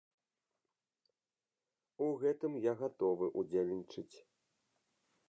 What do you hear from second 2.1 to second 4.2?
гэтым я гатовы ўдзельнічаць.